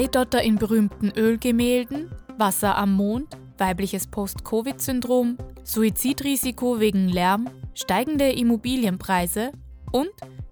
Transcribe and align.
Eidotter 0.00 0.40
in 0.40 0.56
berühmten 0.56 1.12
Ölgemälden, 1.14 2.10
Wasser 2.38 2.74
am 2.78 2.94
Mond, 2.94 3.36
weibliches 3.58 4.06
Post-Covid-Syndrom, 4.06 5.36
Suizidrisiko 5.62 6.80
wegen 6.80 7.10
Lärm, 7.10 7.50
steigende 7.74 8.32
Immobilienpreise 8.32 9.52
und 9.92 10.08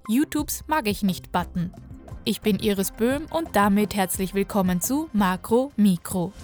YouTubes 0.06 0.64
Mag 0.66 0.86
ich 0.86 1.02
nicht 1.02 1.32
Button. 1.32 1.72
Ich 2.26 2.42
bin 2.42 2.58
Iris 2.58 2.90
Böhm 2.90 3.22
und 3.30 3.56
damit 3.56 3.94
herzlich 3.94 4.34
willkommen 4.34 4.82
zu 4.82 5.08
Makro 5.14 5.72
Mikro. 5.76 6.34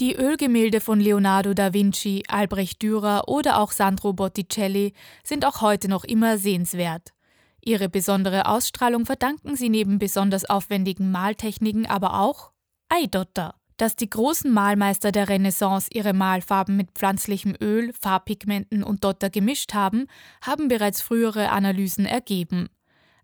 Die 0.00 0.14
Ölgemälde 0.14 0.80
von 0.80 1.00
Leonardo 1.00 1.54
da 1.54 1.74
Vinci, 1.74 2.22
Albrecht 2.28 2.80
Dürer 2.82 3.26
oder 3.26 3.58
auch 3.58 3.72
Sandro 3.72 4.12
Botticelli 4.12 4.92
sind 5.24 5.44
auch 5.44 5.60
heute 5.60 5.88
noch 5.88 6.04
immer 6.04 6.38
sehenswert. 6.38 7.12
Ihre 7.60 7.88
besondere 7.88 8.46
Ausstrahlung 8.46 9.06
verdanken 9.06 9.56
sie 9.56 9.68
neben 9.68 9.98
besonders 9.98 10.48
aufwendigen 10.48 11.10
Maltechniken 11.10 11.84
aber 11.84 12.20
auch 12.20 12.52
Eidotter. 12.88 13.56
Dass 13.76 13.96
die 13.96 14.08
großen 14.08 14.52
Malmeister 14.52 15.10
der 15.10 15.28
Renaissance 15.28 15.88
ihre 15.92 16.12
Malfarben 16.12 16.76
mit 16.76 16.92
pflanzlichem 16.92 17.56
Öl, 17.60 17.92
Farbpigmenten 17.92 18.84
und 18.84 19.02
Dotter 19.02 19.30
gemischt 19.30 19.74
haben, 19.74 20.06
haben 20.42 20.68
bereits 20.68 21.00
frühere 21.00 21.50
Analysen 21.50 22.06
ergeben. 22.06 22.68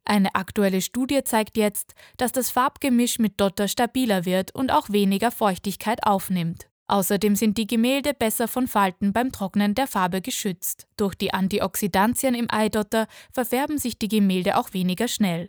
Eine 0.05 0.35
aktuelle 0.35 0.83
Studie 0.83 1.25
zeigt 1.25 1.57
jetzt, 1.57 1.95
dass 2.19 2.33
das 2.33 2.51
Farbgemisch 2.51 3.19
mit 3.19 3.41
Dotter 3.41 3.69
stabiler 3.69 4.25
wird 4.25 4.55
und 4.55 4.71
auch 4.71 4.91
weniger 4.91 5.31
Feuchtigkeit 5.31 6.07
aufnimmt. 6.07 6.67
Außerdem 6.87 7.35
sind 7.35 7.57
die 7.57 7.67
Gemälde 7.67 8.13
besser 8.13 8.47
von 8.47 8.69
Falten 8.69 9.15
beim 9.15 9.33
Trocknen 9.33 9.75
der 9.75 9.87
Farbe 9.87 10.21
geschützt. 10.21 10.87
Durch 10.99 11.15
die 11.15 11.33
Antioxidantien 11.33 12.35
im 12.35 12.51
Eidotter 12.51 13.07
verfärben 13.33 13.79
sich 13.79 13.99
die 13.99 14.09
Gemälde 14.09 14.59
auch 14.59 14.75
weniger 14.75 15.09
schnell. 15.09 15.49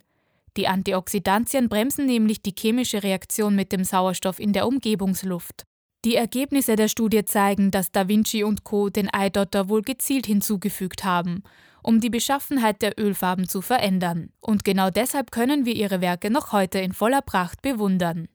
Die 0.55 0.69
Antioxidantien 0.69 1.67
bremsen 1.67 2.05
nämlich 2.05 2.41
die 2.41 2.55
chemische 2.57 3.03
Reaktion 3.03 3.55
mit 3.57 3.73
dem 3.73 3.83
Sauerstoff 3.83 4.39
in 4.39 4.53
der 4.53 4.65
Umgebungsluft. 4.65 5.65
Die 6.05 6.15
Ergebnisse 6.15 6.77
der 6.77 6.87
Studie 6.87 7.25
zeigen, 7.25 7.71
dass 7.71 7.91
Da 7.91 8.07
Vinci 8.07 8.45
und 8.45 8.63
Co. 8.63 8.89
den 8.89 9.13
Eidotter 9.13 9.67
wohl 9.67 9.81
gezielt 9.81 10.25
hinzugefügt 10.27 11.03
haben 11.03 11.43
um 11.85 12.01
die 12.01 12.09
Beschaffenheit 12.09 12.81
der 12.81 12.99
Ölfarben 12.99 13.47
zu 13.47 13.61
verändern. 13.61 14.31
Und 14.41 14.63
genau 14.63 14.89
deshalb 14.89 15.31
können 15.31 15.65
wir 15.65 15.75
ihre 15.75 16.01
Werke 16.01 16.31
noch 16.31 16.51
heute 16.51 16.79
in 16.79 16.93
voller 16.93 17.21
Pracht 17.21 17.61
bewundern. 17.61 18.27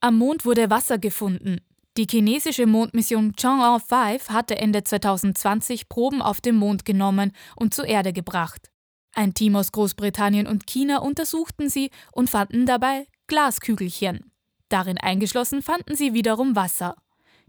Am 0.00 0.18
Mond 0.18 0.44
wurde 0.44 0.70
Wasser 0.70 0.98
gefunden. 0.98 1.60
Die 1.96 2.06
chinesische 2.10 2.66
Mondmission 2.66 3.34
Chang'e 3.34 3.78
5 3.78 4.30
hatte 4.30 4.58
Ende 4.58 4.82
2020 4.82 5.88
Proben 5.88 6.20
auf 6.20 6.40
dem 6.40 6.56
Mond 6.56 6.84
genommen 6.84 7.32
und 7.54 7.74
zur 7.74 7.84
Erde 7.84 8.12
gebracht. 8.12 8.70
Ein 9.14 9.34
Team 9.34 9.54
aus 9.54 9.70
Großbritannien 9.70 10.46
und 10.46 10.66
China 10.66 10.98
untersuchten 10.98 11.68
sie 11.68 11.90
und 12.12 12.30
fanden 12.30 12.66
dabei 12.66 13.06
Glaskügelchen. 13.28 14.32
Darin 14.68 14.98
eingeschlossen 14.98 15.62
fanden 15.62 15.94
sie 15.94 16.14
wiederum 16.14 16.56
Wasser. 16.56 16.96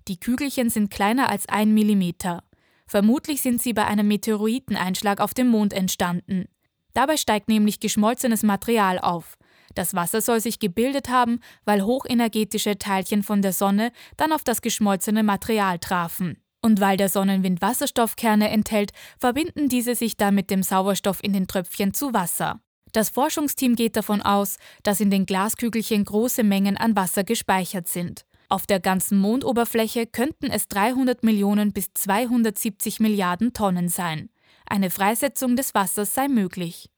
Die 0.07 0.19
Kügelchen 0.19 0.69
sind 0.69 0.91
kleiner 0.91 1.29
als 1.29 1.47
ein 1.47 1.73
Millimeter. 1.73 2.43
Vermutlich 2.85 3.41
sind 3.41 3.61
sie 3.61 3.73
bei 3.73 3.85
einem 3.85 4.07
Meteoriteneinschlag 4.07 5.19
auf 5.19 5.33
dem 5.33 5.47
Mond 5.47 5.73
entstanden. 5.73 6.45
Dabei 6.93 7.17
steigt 7.17 7.49
nämlich 7.49 7.79
geschmolzenes 7.79 8.43
Material 8.43 8.99
auf. 8.99 9.37
Das 9.75 9.95
Wasser 9.95 10.21
soll 10.21 10.39
sich 10.39 10.59
gebildet 10.59 11.09
haben, 11.09 11.39
weil 11.65 11.83
hochenergetische 11.83 12.77
Teilchen 12.77 13.23
von 13.23 13.41
der 13.41 13.53
Sonne 13.53 13.91
dann 14.17 14.31
auf 14.31 14.43
das 14.43 14.61
geschmolzene 14.61 15.23
Material 15.23 15.79
trafen. 15.79 16.37
Und 16.61 16.79
weil 16.79 16.95
der 16.95 17.09
Sonnenwind 17.09 17.61
Wasserstoffkerne 17.61 18.49
enthält, 18.49 18.91
verbinden 19.19 19.67
diese 19.67 19.95
sich 19.95 20.15
dann 20.15 20.35
mit 20.35 20.49
dem 20.49 20.63
Sauerstoff 20.63 21.23
in 21.23 21.33
den 21.33 21.47
Tröpfchen 21.47 21.93
zu 21.93 22.13
Wasser. 22.13 22.61
Das 22.93 23.09
Forschungsteam 23.09 23.75
geht 23.75 23.97
davon 23.97 24.21
aus, 24.21 24.57
dass 24.83 25.01
in 25.01 25.09
den 25.09 25.25
Glaskügelchen 25.25 26.05
große 26.05 26.43
Mengen 26.43 26.77
an 26.77 26.95
Wasser 26.95 27.23
gespeichert 27.23 27.87
sind. 27.87 28.25
Auf 28.53 28.67
der 28.67 28.79
ganzen 28.79 29.17
Mondoberfläche 29.17 30.05
könnten 30.05 30.51
es 30.51 30.67
300 30.67 31.23
Millionen 31.23 31.73
bis 31.73 31.87
270 31.95 32.99
Milliarden 32.99 33.51
Tonnen 33.51 33.89
sein. 33.89 34.29
Eine 34.67 34.91
Freisetzung 34.91 35.55
des 35.55 35.73
Wassers 35.73 36.13
sei 36.13 36.27
möglich. 36.27 36.91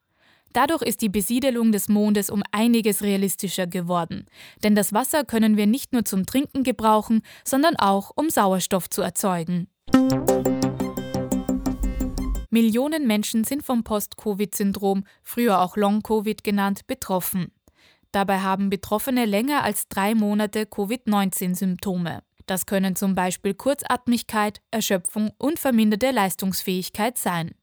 Dadurch 0.52 0.82
ist 0.82 1.02
die 1.02 1.08
Besiedelung 1.08 1.72
des 1.72 1.88
Mondes 1.88 2.30
um 2.30 2.44
einiges 2.52 3.04
realistischer 3.04 3.68
geworden, 3.68 4.26
denn 4.66 4.76
das 4.76 4.92
Wasser 4.92 5.24
können 5.24 5.56
wir 5.56 5.66
nicht 5.66 5.94
nur 5.94 6.04
zum 6.04 6.26
Trinken 6.26 6.64
gebrauchen, 6.64 7.22
sondern 7.46 7.78
auch 7.78 8.12
um 8.18 8.30
Sauerstoff 8.30 8.90
zu 8.90 9.02
erzeugen. 9.02 9.70
Millionen 12.50 13.08
Menschen 13.08 13.46
sind 13.46 13.64
vom 13.64 13.86
Post-Covid-Syndrom, 13.86 15.06
früher 15.24 15.62
auch 15.62 15.78
Long-Covid 15.78 16.44
genannt, 16.44 16.86
betroffen. 16.86 17.55
Dabei 18.16 18.40
haben 18.40 18.70
Betroffene 18.70 19.26
länger 19.26 19.66
als 19.66 19.90
drei 19.90 20.16
Monate 20.16 20.66
Covid-19-Symptome. 20.68 22.24
Das 22.46 22.66
können 22.66 22.96
zum 22.96 23.14
Beispiel 23.14 23.54
Kurzatmigkeit, 23.54 24.62
Erschöpfung 24.72 25.32
und 25.38 25.60
verminderte 25.60 26.12
Leistungsfähigkeit 26.12 27.18
sein. 27.18 27.56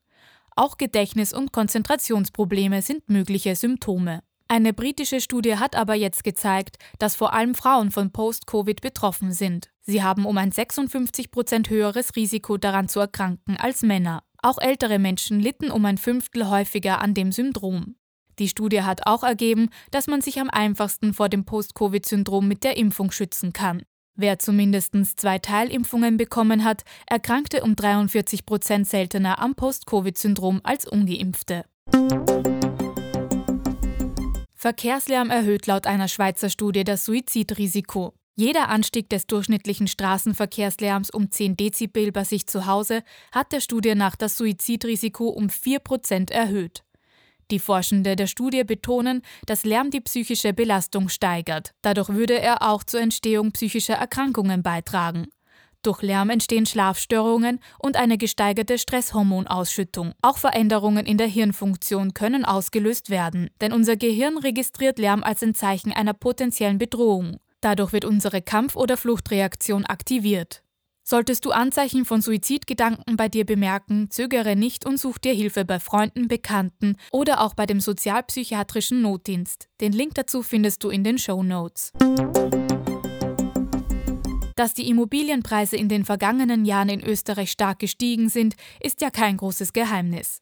Auch 0.55 0.77
Gedächtnis- 0.77 1.33
und 1.33 1.53
Konzentrationsprobleme 1.53 2.83
sind 2.83 3.09
mögliche 3.09 3.57
Symptome. 3.57 4.21
Eine 4.47 4.75
britische 4.75 5.23
Studie 5.23 5.57
hat 5.57 5.75
aber 5.75 5.95
jetzt 5.95 6.23
gezeigt, 6.23 6.77
dass 6.99 7.17
vor 7.17 7.33
allem 7.33 7.55
Frauen 7.55 7.91
von 7.91 8.13
Post-Covid 8.13 8.83
betroffen 8.83 9.33
sind. 9.33 9.71
Sie 9.81 10.03
haben 10.03 10.27
um 10.27 10.37
ein 10.37 10.53
56 10.53 11.31
Prozent 11.31 11.71
höheres 11.71 12.15
Risiko 12.15 12.59
daran 12.59 12.91
zu 12.91 13.01
erkranken 13.01 13.57
als 13.57 13.81
Männer. 13.81 14.23
Auch 14.43 14.59
ältere 14.59 14.99
Menschen 14.99 15.41
litten 15.41 15.71
um 15.71 15.87
ein 15.87 15.97
Fünftel 15.97 16.51
häufiger 16.51 17.01
an 17.01 17.15
dem 17.15 17.33
Syndrom. 17.33 17.95
Die 18.39 18.49
Studie 18.49 18.83
hat 18.83 19.07
auch 19.07 19.23
ergeben, 19.23 19.69
dass 19.91 20.07
man 20.07 20.21
sich 20.21 20.41
am 20.41 20.51
einfachsten 20.51 21.15
vor 21.15 21.29
dem 21.29 21.45
Post-Covid-Syndrom 21.45 22.49
mit 22.49 22.65
der 22.65 22.77
Impfung 22.77 23.11
schützen 23.11 23.53
kann. 23.53 23.83
Wer 24.15 24.39
zumindest 24.39 24.95
zwei 25.19 25.39
Teilimpfungen 25.39 26.19
bekommen 26.19 26.65
hat, 26.65 26.83
erkrankte 27.07 27.63
um 27.63 27.77
43 27.77 28.45
Prozent 28.45 28.87
seltener 28.87 29.39
am 29.39 29.55
Post-Covid-Syndrom 29.55 30.61
als 30.65 30.87
ungeimpfte. 30.87 31.65
Verkehrslärm 34.55 35.31
erhöht 35.31 35.67
laut 35.67 35.87
einer 35.87 36.09
Schweizer 36.09 36.51
Studie 36.51 36.85
das 36.85 37.05
Suizidrisiko. 37.05 38.15
Jeder 38.37 38.69
Anstieg 38.69 39.11
des 39.11 39.27
durchschnittlichen 39.27 39.89
Straßenverkehrslärms 39.89 41.11
um 41.11 41.31
10 41.31 41.57
Dezibel 41.57 42.13
bei 42.13 42.25
sich 42.25 42.47
zu 42.47 42.67
Hause 42.67 43.03
hat 43.33 43.53
der 43.53 43.61
Studie 43.61 43.95
nach 43.95 44.17
das 44.17 44.37
Suizidrisiko 44.37 45.29
um 45.29 45.51
4 45.51 45.81
Prozent 45.81 46.31
erhöht. 46.31 46.85
Die 47.53 47.59
Forschende 47.59 48.17
der 48.17 48.29
Studie 48.29 48.65
betonen, 48.65 49.21
dass 49.45 49.65
Lärm 49.65 49.91
die 49.91 50.01
psychische 50.01 50.55
Belastung 50.55 51.11
steigert. 51.11 51.73
Dadurch 51.83 52.09
würde 52.09 52.41
er 52.41 52.63
auch 52.63 52.83
zur 52.83 53.01
Entstehung 53.01 53.53
psychischer 53.53 53.95
Erkrankungen 53.95 54.63
beitragen. 54.63 55.27
Durch 55.83 56.01
Lärm 56.01 56.31
entstehen 56.31 56.65
Schlafstörungen 56.65 57.61
und 57.79 57.97
eine 57.97 58.17
gesteigerte 58.17 58.79
Stresshormonausschüttung. 58.79 60.15
Auch 60.23 60.39
Veränderungen 60.39 61.05
in 61.05 61.19
der 61.19 61.27
Hirnfunktion 61.27 62.15
können 62.15 62.47
ausgelöst 62.47 63.11
werden, 63.11 63.51
denn 63.61 63.75
unser 63.75 63.97
Gehirn 63.97 64.39
registriert 64.39 64.99
Lärm 64.99 65.23
als 65.23 65.43
ein 65.43 65.55
Zeichen 65.55 65.93
einer 65.93 66.15
potenziellen 66.15 66.79
Bedrohung. 66.79 67.37
Dadurch 67.61 67.93
wird 67.93 68.07
unsere 68.07 68.41
Kampf- 68.41 68.77
oder 68.77 68.97
Fluchtreaktion 68.97 69.85
aktiviert. 69.85 70.63
Solltest 71.05 71.45
du 71.45 71.51
Anzeichen 71.51 72.05
von 72.05 72.23
Suizidgedanken 72.23 73.17
bei 73.17 73.29
dir 73.29 73.45
bemerken, 73.45 74.09
zögere 74.11 74.55
nicht 74.55 74.87
und 74.87 74.99
such 74.99 75.19
dir 75.19 75.35
Hilfe 75.35 75.65
bei 75.65 75.81
Freunden, 75.81 76.29
Bekannten 76.29 76.97
oder 77.11 77.41
auch 77.41 77.55
bei 77.55 77.67
dem 77.67 77.81
sozialpsychiatrischen 77.81 79.03
Notdienst. 79.03 79.69
Den 79.81 79.93
Link 79.93 80.15
dazu 80.15 80.43
findest 80.43 80.85
du 80.85 80.91
in 80.91 81.03
den 81.03 81.19
Show 81.19 81.43
Notes. 81.43 81.93
Dass 84.55 84.75
die 84.75 84.89
Immobilienpreise 84.89 85.77
in 85.77 85.89
den 85.89 86.05
vergangenen 86.05 86.65
Jahren 86.65 86.89
in 86.89 87.03
Österreich 87.03 87.51
stark 87.51 87.81
gestiegen 87.81 88.29
sind, 88.29 88.55
ist 88.81 89.01
ja 89.01 89.11
kein 89.11 89.39
großes 89.39 89.73
Geheimnis. 89.73 90.41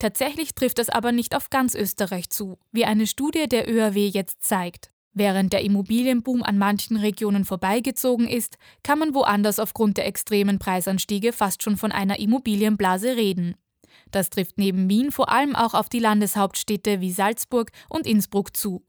Tatsächlich 0.00 0.54
trifft 0.54 0.80
es 0.80 0.88
aber 0.88 1.12
nicht 1.12 1.36
auf 1.36 1.50
ganz 1.50 1.74
Österreich 1.74 2.30
zu, 2.30 2.58
wie 2.72 2.84
eine 2.84 3.06
Studie 3.06 3.48
der 3.48 3.68
ÖAW 3.70 3.96
jetzt 4.08 4.42
zeigt. 4.42 4.90
Während 5.12 5.52
der 5.52 5.62
Immobilienboom 5.62 6.42
an 6.42 6.56
manchen 6.56 6.96
Regionen 6.96 7.44
vorbeigezogen 7.44 8.28
ist, 8.28 8.56
kann 8.82 8.98
man 8.98 9.14
woanders 9.14 9.58
aufgrund 9.58 9.96
der 9.96 10.06
extremen 10.06 10.58
Preisanstiege 10.58 11.32
fast 11.32 11.62
schon 11.62 11.76
von 11.76 11.90
einer 11.90 12.18
Immobilienblase 12.18 13.16
reden. 13.16 13.56
Das 14.12 14.30
trifft 14.30 14.56
neben 14.56 14.88
Wien 14.88 15.10
vor 15.10 15.30
allem 15.30 15.56
auch 15.56 15.74
auf 15.74 15.88
die 15.88 15.98
Landeshauptstädte 15.98 17.00
wie 17.00 17.12
Salzburg 17.12 17.70
und 17.88 18.06
Innsbruck 18.06 18.56
zu. 18.56 18.84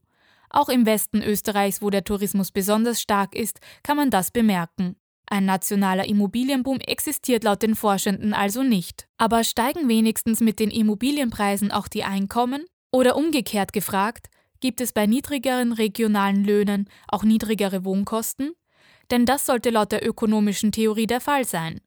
Auch 0.48 0.68
im 0.68 0.86
Westen 0.86 1.22
Österreichs, 1.22 1.82
wo 1.82 1.90
der 1.90 2.04
Tourismus 2.04 2.52
besonders 2.52 3.00
stark 3.00 3.34
ist, 3.34 3.60
kann 3.82 3.96
man 3.96 4.10
das 4.10 4.30
bemerken. 4.30 4.96
Ein 5.26 5.46
nationaler 5.46 6.06
Immobilienboom 6.06 6.78
existiert 6.80 7.42
laut 7.42 7.62
den 7.62 7.74
Forschenden 7.74 8.34
also 8.34 8.62
nicht. 8.62 9.08
Aber 9.16 9.44
steigen 9.44 9.88
wenigstens 9.88 10.40
mit 10.40 10.60
den 10.60 10.70
Immobilienpreisen 10.70 11.72
auch 11.72 11.88
die 11.88 12.04
Einkommen? 12.04 12.66
Oder 12.92 13.16
umgekehrt 13.16 13.72
gefragt, 13.72 14.28
Gibt 14.62 14.80
es 14.80 14.92
bei 14.92 15.06
niedrigeren 15.06 15.72
regionalen 15.72 16.44
Löhnen 16.44 16.88
auch 17.08 17.24
niedrigere 17.24 17.84
Wohnkosten? 17.84 18.52
Denn 19.10 19.26
das 19.26 19.44
sollte 19.44 19.70
laut 19.70 19.90
der 19.90 20.06
ökonomischen 20.06 20.70
Theorie 20.70 21.08
der 21.08 21.20
Fall 21.20 21.44
sein. 21.44 21.80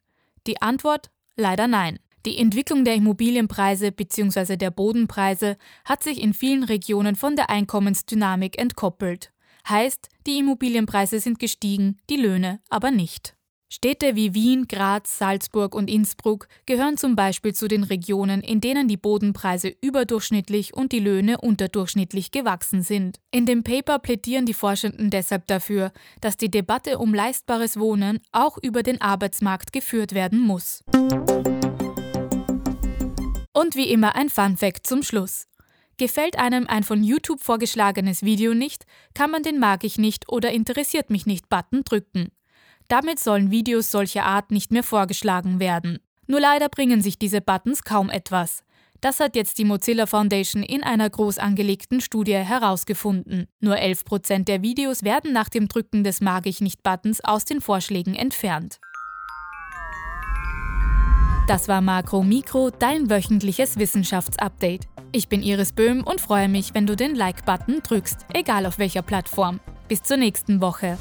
Die 0.46 0.62
Antwort 0.62 1.10
leider 1.38 1.70
nein. 1.70 2.00
Die 2.26 2.38
Entwicklung 2.38 2.84
der 2.84 2.96
Immobilienpreise 2.96 3.94
bzw. 3.94 4.58
der 4.58 4.72
Bodenpreise 4.72 5.56
hat 5.86 6.04
sich 6.04 6.22
in 6.22 6.34
vielen 6.34 6.66
Regionen 6.66 7.16
von 7.16 7.38
der 7.38 7.50
Einkommensdynamik 7.50 8.60
entkoppelt. 8.60 9.32
Heißt, 9.70 10.10
die 10.28 10.40
Immobilienpreise 10.40 11.22
sind 11.22 11.40
gestiegen, 11.40 11.98
die 12.10 12.18
Löhne 12.18 12.60
aber 12.70 12.92
nicht. 12.92 13.38
Städte 13.68 14.16
wie 14.16 14.36
Wien, 14.36 14.68
Graz, 14.68 15.18
Salzburg 15.18 15.74
und 15.74 15.90
Innsbruck 15.90 16.48
gehören 16.68 16.98
zum 16.98 17.16
Beispiel 17.16 17.54
zu 17.56 17.68
den 17.68 17.84
Regionen, 17.84 18.42
in 18.42 18.62
denen 18.62 18.88
die 18.88 18.96
Bodenpreise 18.96 19.74
überdurchschnittlich 19.82 20.76
und 20.76 20.92
die 20.92 21.00
Löhne 21.00 21.40
unterdurchschnittlich 21.42 22.30
gewachsen 22.30 22.84
sind. 22.84 23.20
In 23.32 23.48
dem 23.48 23.64
Paper 23.64 23.98
plädieren 23.98 24.46
die 24.46 24.54
Forschenden 24.54 25.10
deshalb 25.10 25.48
dafür, 25.48 25.92
dass 26.22 26.38
die 26.38 26.52
Debatte 26.52 27.00
um 27.00 27.14
leistbares 27.16 27.80
Wohnen 27.80 28.20
auch 28.32 28.60
über 28.62 28.84
den 28.84 29.02
Arbeitsmarkt 29.02 29.74
geführt 29.74 30.14
werden 30.14 30.40
muss. 30.42 30.84
Und 33.52 33.76
wie 33.76 33.90
immer 33.90 34.16
ein 34.16 34.30
Fun 34.30 34.58
Fact 34.58 34.86
zum 34.86 35.02
Schluss. 35.02 35.48
Gefällt 35.98 36.38
einem 36.38 36.68
ein 36.68 36.84
von 36.84 37.04
YouTube 37.04 37.42
vorgeschlagenes 37.42 38.22
Video 38.22 38.54
nicht, 38.54 38.86
kann 39.16 39.32
man 39.32 39.44
den 39.44 39.60
Mag 39.60 39.84
ich 39.84 39.98
nicht 39.98 40.30
oder 40.30 40.52
interessiert 40.52 41.10
mich 41.10 41.26
nicht 41.26 41.50
Button 41.50 41.84
drücken. 41.84 42.32
Damit 42.88 43.20
sollen 43.20 43.52
Videos 43.52 43.92
solcher 43.92 44.26
Art 44.26 44.52
nicht 44.52 44.72
mehr 44.72 44.84
vorgeschlagen 44.84 45.60
werden. 45.60 46.00
Nur 46.28 46.40
leider 46.40 46.70
bringen 46.70 47.02
sich 47.02 47.18
diese 47.18 47.42
Buttons 47.42 47.84
kaum 47.84 48.10
etwas. 48.10 48.64
Das 49.02 49.20
hat 49.20 49.36
jetzt 49.36 49.58
die 49.58 49.66
Mozilla 49.66 50.08
Foundation 50.08 50.64
in 50.64 50.84
einer 50.84 51.10
groß 51.10 51.38
angelegten 51.38 52.02
Studie 52.02 52.38
herausgefunden. 52.38 53.48
Nur 53.60 53.76
11% 53.76 54.46
der 54.46 54.62
Videos 54.62 55.04
werden 55.04 55.34
nach 55.34 55.50
dem 55.50 55.68
Drücken 55.68 56.04
des 56.04 56.22
Mag 56.22 56.48
ich 56.48 56.62
nicht 56.62 56.82
Buttons 56.82 57.24
aus 57.24 57.46
den 57.46 57.62
Vorschlägen 57.62 58.16
entfernt. 58.16 58.80
Das 61.48 61.68
war 61.68 61.82
Makro 61.82 62.24
Mikro, 62.24 62.72
dein 62.72 63.10
wöchentliches 63.10 63.78
Wissenschaftsupdate. 63.78 64.88
Ich 65.12 65.30
bin 65.30 65.44
Iris 65.44 65.74
Böhm 65.74 66.04
und 66.04 66.20
freue 66.20 66.50
mich, 66.50 66.74
wenn 66.74 66.88
du 66.88 66.96
den 66.96 67.14
Like-Button 67.14 67.82
drückst, 67.84 68.26
egal 68.34 68.66
auf 68.66 68.80
welcher 68.80 69.04
Plattform. 69.04 69.60
Bis 69.88 70.02
zur 70.02 70.18
nächsten 70.18 70.60
Woche. 70.62 70.98